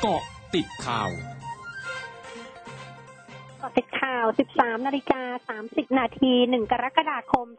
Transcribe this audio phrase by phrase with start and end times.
[0.00, 0.22] เกาะ
[0.54, 1.10] ติดข่าว
[3.58, 7.54] เกาะติดข่าว 13 นาฬิกา 30 นาที 1 กรกฎาคม 2564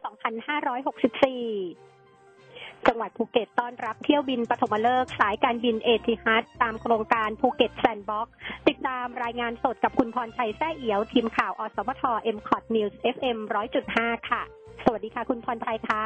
[2.86, 8.34] จังหวัดภูเก็ตต้อนรับเที่ยวบินปฐมฤกษ์สายการบินเอทิฮัดตามโครงการภูเก็ตแซนด์บ็อกซ์
[8.68, 12.02] ติดตามรายงานสดกับคุณพรชัยแซ่เอียว ทีมข่าวอสมท
[12.36, 13.38] m c o t News FM
[13.84, 14.42] 100.5ค่ะ
[14.84, 16.02] สวัสดีค่ะ คุณพรชัยคะ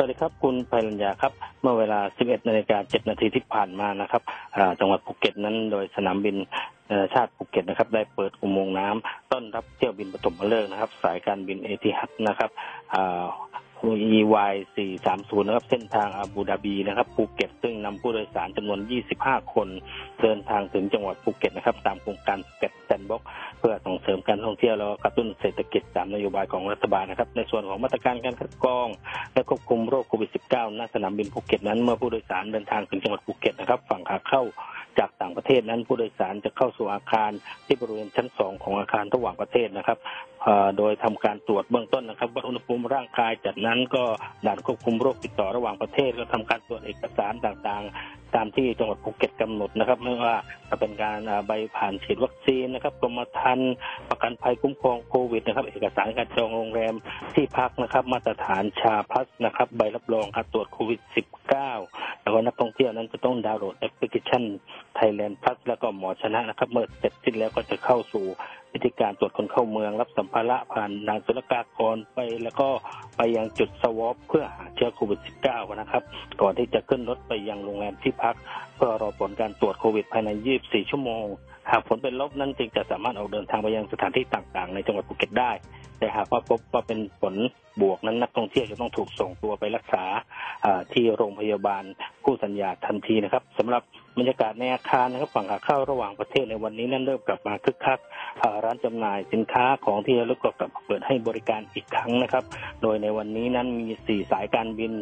[0.00, 4.22] สวัสดีครับ คุณไพรัญญาครับ เมื่อเวลา 11นาฬิกา7นาทีที่ผ่านมานะครับ
[4.80, 6.36] จังหวัดภูเก็ตนั้นโดยสนามบิน
[7.14, 12.50] ชาติภูเก็ตนะครับ ได้เปิดอุโมงค์น้ำต้อนรับเที่ยวบินปฐมฤกษ์นะครับ สายการบินเอทิฮัดนะครับ
[13.86, 14.54] EY
[14.96, 18.78] 430 นะครับ เส้นทางอาบูดาบีนะครับภูเก็ต ซึ่งนำผู้โดยสารจำนวน
[19.16, 19.68] 25 คน
[20.22, 23.22] เดินทางถึงจังหวัดภูเก็ตนะครับ ตามโครงการภูเก็ตแซนด์บ็อกซ์
[23.58, 28.88] เพื่อส่งเสริมการท่องเที่ยวแล้วก็กระตุ้นเศรษฐกิจตามนโยบายของรัฐบาลนะครับ ในส่วนของมาตรการการคัดกรอง
[29.32, 34.42] และควบคุมโรคโควิด -19 ณสนามบินภูเก็ตนั้นเมื่อผู้โดยสารเดินทางถึงจังหวัดภูเก็ตนะครับ ฝั่งขาเข้า
[34.98, 37.30] จากต่างประเทศนั้นผู้โดยสารจะเข้าสู่อาคาร
[37.66, 39.98] ที่บริเวณชั้นสองของอาคารระหว่างประเทศนะครับ
[40.78, 44.04] โดยทำการตรวจเบื้องต้นนะครับวัดอุณหภูมิร่างกายจากนั้นก็
[44.46, 50.34] ด่านควบคุมโรคติดต่อระหว่างประเทศก็ทำการตรวจเอกสารต่างๆ ตามที่จังหวัดภูเก็ตกำหนดนะครับไม่ว่า
[50.68, 53.74] จะเป็นการใบผ่านฉีดวัคซีนนะครับกรมธรรม์
[54.10, 56.94] ประกันภัยคุ้มครองโควิดนะครับ เอกสารการจองโรงแรม
[57.34, 61.00] ที่พักนะครับ มาตรฐาน SHA Plus นะครับ ใบรับรองการตรวจโควิด
[61.62, 64.42] -19 แล้วก็นักท่องเที่ยวนั้นจะต้องดาวน์โหลดแอปพลิเคชัน
[64.98, 68.26] Thailand Plus แล้วก็หมอชนะนะครับ เมื่อเสร็จสิ้นแล้วก็จะเข้าสู่
[68.74, 72.68] วิธีการตรวจคนเข้าเมืองรับสัมภาระผ่านด่านศุลกากรไป แล้วก็
[73.16, 76.02] ไปยังจุด swab เพื่อหาเชื้อโควิด -19 นะครับ
[76.40, 78.34] ก่อนที่จะขึ้นรถไปยังโรงแรมที่พัก
[78.76, 80.30] เพื่อรอผลการตรวจโควิดภายใน
[80.60, 81.24] 24 ชั่วโมง
[81.70, 85.50] หากผลเป็นลบนั้นจึงจะสามารถออกเดินทางไปยังสถานที่ต่างๆ ในจังหวัดภูเก็ตได้
[85.98, 87.34] แต่หากว่าพบว่าเป็นผล
[87.82, 90.04] บวกนั้นนักท่องเที่ยวจะต้องถูกส่งตัวไปรักษา
[90.64, 91.84] อ่าที่โรงพยาบาล
[92.28, 93.82] คู่สัญญาทันทีนะครับสำหรับ
[94.18, 97.98] บรรยากาศในอาคารนะครับฝั่งขาเข้าระหว่างประเทศในวันนี้นั้นเริ่มกลับมาคึกคัก
[98.64, 102.44] ร้านจำหน่ายสินค้าของที่ระลึกก็กลับมาเปิดให้บริการอีกครั้งนะครับ
[102.82, 104.92] โดยในวันนี้นั้นมีสี่สายการบิน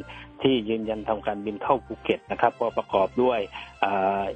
[0.43, 3.41] ที่ยืนยันทำการบินเข้าภูเก็ตนะครับก็ประกอบด้วย
[3.81, 3.85] เ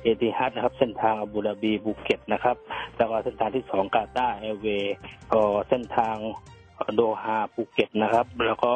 [0.04, 2.56] อติฮัดนะครับ เส้นทางอาบูดาบีภูเก็ตนะครับ
[2.96, 4.96] แล้วก็เส้นทางที่สองกาตาร์แอร์เวย์
[5.32, 6.16] ก็เส้นทาง
[6.94, 8.74] โดฮาภูเก็ตนะครับ แล้วก็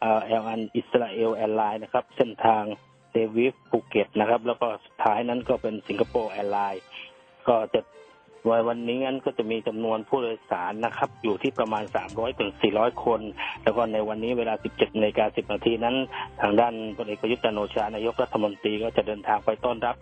[0.00, 2.64] เอลอัลอิสราเอลแอร์ไลน์นะครับ เส้นทาง
[3.12, 6.82] เทลอาวีฟภูเก็ตนะครับ แล้วก็สุดท้ายนั้นก็เป็นสิงคโปร์แอร์ไลน์
[7.48, 7.80] ก็จะ
[8.48, 13.20] วันวันนี้งั้นก็จะมีจำนวนผู้โดยสารนะครับ อยู่ที่ประมาณ 300ถึง400 คน
[13.62, 15.96] แล้วก็ในวันนี้เวลา 17นาฬิกา10นาทีนั้น
[16.40, 19.96] ทางด้านพลเอกประยุทธ์จันทร์โอชานายกรัฐมนตรีก็จะเดินทางไปต้อนรับ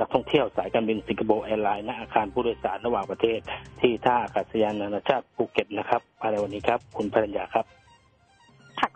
[0.00, 3.38] นักท่องเที่ยวสายการบินสิงคโปร์แอร์ไลน์ณอาคารผู้โดยสารระหว่างประเทศ
[3.80, 7.64] ที่ท่าอากาศยานนานาชาติภูเก็ตนะครับภายในวันนี้ครับ คุณพรัญญาครับ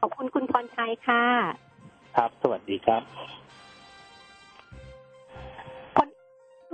[0.00, 1.24] ขอบคุณคุณพรชัยค่ะ
[2.16, 3.02] ครับ สวัสดีครับ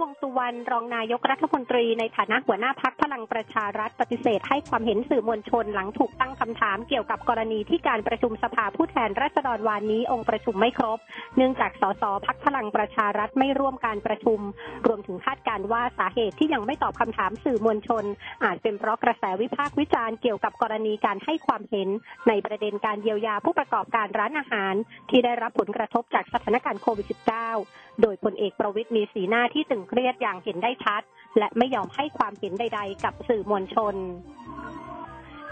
[0.02, 10.98] วงษ์สุวรรณรองนายกรัฐมนตรีในฐานะหัวหน้าพรรคพลังประชารัฐปฏิเสธ ให้ความเห็นสื่อมวลชนหลังถูกตั้งคำถามเกี่ยวกับกรณีที่การประชุมสภาผู้แทนราษฎรวานนี้องค์ประชุมไม่ครบ
[11.36, 14.40] เนื่องจากสสพักพลังประชารัฐไม่ร่วมการประชุม
[14.86, 18.04] รวมถึงคาดการว่าสาเหตุที่ยังไม่ตอบคำถามสื่อมวลชน
[18.44, 21.88] อาจเป็นเพราะกระแสวิพากษ์วิจารณ์เกี่ยวกับกรณีการให้ความเห็น
[22.28, 24.74] ในประเด็นการเยียวยาผู้ประกอบการร้านอาหาร
[25.10, 31.02] ที่ได้รับผลกระทบจากสถานการณ์โควิด -19 โดยพลเอกประวิตยมีสีหน้าที่ตึงเครียดอย่างเห็นได้ชัด
[31.38, 33.94] และไม่ยอมให้ความเห็นใด ๆ กับสื่อมวลชน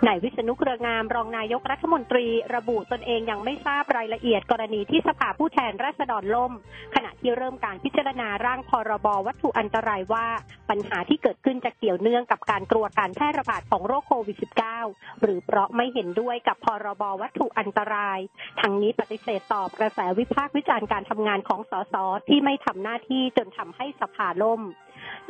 [0.07, 6.53] นายวิษณุเครืองามรองนายกรัฐมนตรี ระบุตนเองยังไม่ทราบรายละเอียดกรณีที่สภาผู้แทนราษฎรล่ม
[6.95, 10.27] ขณะที่เริ่มการพิจารณาร่างพรบวัตถุอันตรายว่า
[10.71, 14.37] ปัญหาที่เกิดขึ้นจะเกี่ยวเนื่องกับการกลัวการแพร่ระบาดของโรคโควิด
[14.81, 18.19] -19 หรือเพราะไม่เห็นด้วยกับพรบวัตถุอันตราย
[18.61, 21.95] ทั้งนี้ปฏิเสธตอบกระแสวิพากษ์วิจารณ์การทำงานของสส
[22.29, 24.63] ที่ไม่ทำหน้าที่จนทำให้สภาล่ม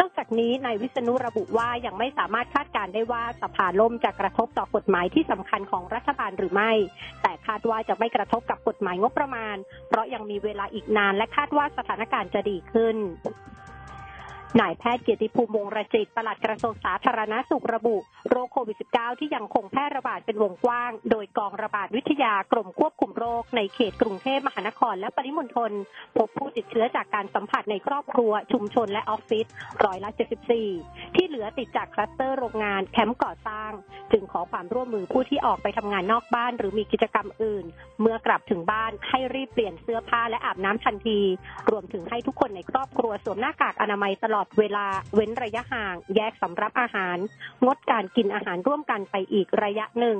[0.00, 6.72] นอกจากนี้นายวิษณุระบุว่ายังไม่สามารถคาดการได้ว่าสภาล่มจะกระทบต่อกฎหมายที่สำคัญของรัฐบาลหรือไม่
[7.22, 9.56] แต่คาดว่าจะไม่กระทบกับกฎหมายงบประมาณ
[9.88, 12.96] เพราะยังมีเวลาอีกนานและคาดว่าสถานการณ์จะดีขึ้น
[14.60, 17.96] นายแพทย์เกียรติภูมิวงศ์รจิตปลัดกระทรวงสาธารณสุขระบุ
[18.30, 25.72] โรคโควิด -19 ที่ยังคงแพร่ระบาดเป็นวงกว้าง โดยกองระบาดวิทยากรมควบคุมโรค ในเขตกรุงเทพมหานครและปริมณฑล
[26.16, 29.46] พบผู้ติดเชื้อจากการสัมผัสในครอบครัว ชุมชนและออฟฟิศ
[29.84, 30.10] ร้อยละ
[30.62, 33.72] 74 ที่เหลือติดจากคลัสเตอร์โรงงานแคมป์ก่อสร้าง
[34.12, 37.64] จึงขอความร่วมมือผู้ที่ออกไปทำงานนอกบ้าน หรือมีกิจกรรมอื่น
[38.00, 41.20] เมื่อกลับถึงบ้านให้รีบเปลี่ยนเสื้อผ้าและอาบน้ำทันที
[41.70, 47.18] รวมถึงให้ทุกคนในครอบครัวสวมหน้ากากอนามัยตลอดอดเวลาเว้นระยะห่าง แยกสำรับอาหาร
[47.66, 50.18] งดการกินอาหารร่วมกันไปอีกระยะหนึ่ง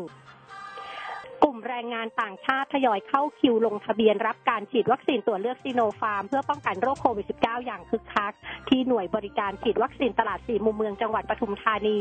[1.44, 8.32] กลุ่มแรงงานต่างชาติทยอยเข้าคิวลงทะเบียนรับการฉีดวัคซีนตัวเลือกซีโนฟาร์ม เพื่อป้องกันโรคโควิด -19 อย่างคึกคัก
[8.68, 11.98] ที่หน่วยบริการฉีดวัคซีนตลาดสี่มุมเมืองจังหวัดปทุมธานี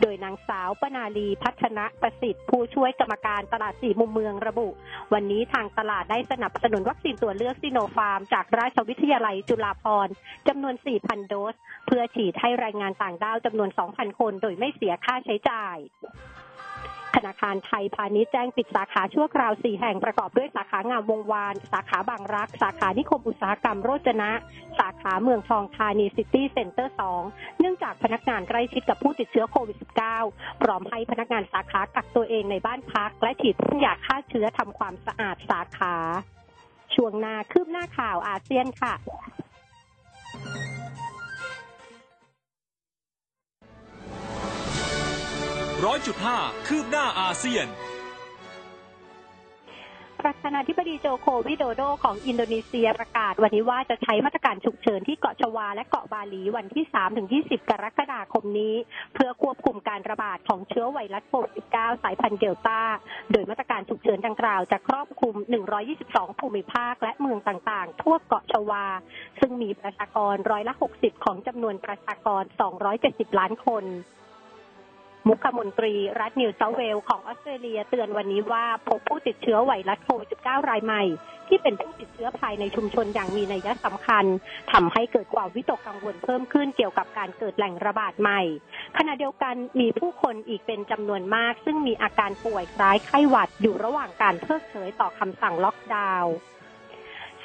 [0.00, 4.68] โดยนางสาวปนาลีพัฒนะประสิทธิ์ ผู้ช่วยกรรมการตลาดสี่มุมเมืองระบุ
[5.12, 10.12] วันนี้ทางตลาดได้สนับสนุนวัคซีนตัวเลือกซิโนฟาร์ม จากราชวิทยาลัยจุฬาภรณ์
[10.48, 11.54] จำนวน 4,000 โดส
[11.86, 15.78] เพื่อฉีดให้แรงงานต่างด้าวจำนวน 2,000 คน โดยไม่เสียค่าใช้จ่าย
[17.16, 24.30] ธนาคารไทยพาณิชย์แจ้งปิดสาขาชั่วคราว 4 แห่งประกอบด้วยสาขางามวงศ์วาน สาขาบางรัก สาขานิคมอุตสาหกรรมโรจนะ
[24.78, 26.94] สาขาเมืองทองธานีซิตี้เซ็นเตอร์
[27.26, 29.76] 2 เนื่องจากพนักงานใกล้ชิดกับผู้ติดเชื้อโควิด
[30.20, 35.94] -19 พร้อมให้พนักงานสาขากักตัวเองในบ้านพัก และฉีดพ่นยาฆ่าเชื้อทำความสะอาดสาขา
[36.94, 38.94] ช่วงหน้าคืบหน้าข่าวอาเซียนค่ะ
[45.86, 47.66] ร้อยจุดห้าคืบหน้าอาเซียน
[50.20, 56.84] ประธานาธิบดีโจโควิโดโดของอินโดนีเซียประกาศวันนี้ว่าจะใช้มาตรการฉุกเฉินที่เกาะชวาและเกาะบาหลีวันที่
[57.48, 58.74] 3-20 กรกฎาคมนี้
[59.14, 62.80] เพื่อควบคุมการระบาดของเชื้อไวรัสโควิด -19 สายพันธุ์เดลต้า
[63.32, 65.34] โดยมาตรการฉุกเฉินดังกล่าวจะครอบคลุม
[65.88, 68.86] 122 ภูมิภาคและเมืองต่างๆ ทั่วเกาะชวา
[69.40, 72.42] ซึ่งมีประชากรร้อยละ 60 ของจำนวนประชากร
[72.90, 73.86] 270 ล้านคน
[75.28, 81.02] มุขมนตรีรัฐนิวเซาท์เวลของออสเตรเลียเตือนวันนี้ว่าพบผู้ติดเชื้อไวรัสโควิด -19 รายใหม่
[81.48, 84.24] ที่เป็นผู้ติดเชื้อภายในชุมชนอย่างมีนัยสำคัญ
[84.72, 88.40] ทำให้เกิดความวิตกกังวลเพิ่มขึ้นเกี่ยวกับการเกิดแหล่งระบาดใหม่
[88.98, 96.32] ขณะเดียวกันมีผู้คนอีกเป็นจำนวนมาก ซึ่งมีอาการป่วยคล้ายไข้หวัดอยู่ระหว่างการเพิกเฉยต่อคำสั่งล็อกดาวน์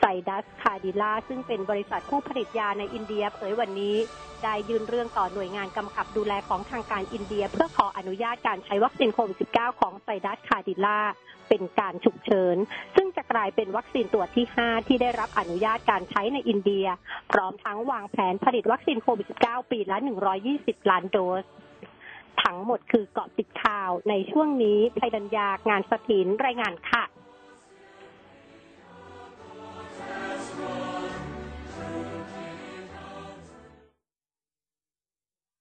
[0.08, 3.96] ไซดัสคาดิล่าซึ่งเป็นบริษัทผู้ผลิตยาในอินเดียเผยวันนี้
[4.44, 11.00] ได้ยื่นเรื่องต่อหน่วยงานกำกับดูแลของทางการอินเดีย เพื่อขออนุญาตการใช้วัคซีนโควิด -19 ของไซดัสคาดิล่า
[11.50, 12.58] เป็นการฉุกเฉิน
[12.96, 16.88] ซึ่งจะกลายเป็นวัคซีนตัวที่ 5 ที่ได้รับอนุญาตการใช้ในอินเดีย
[17.32, 19.98] พร้อมทั้งวางแผนผลิตวัคซีนโควิด -19 ปีละ
[20.44, 21.46] 120 ล้านโดส
[22.44, 27.05] ทั้งหมดคือเกาะติดข่าวในช่วงนี้ภัยดัญญางานสถินรายงานค่ะ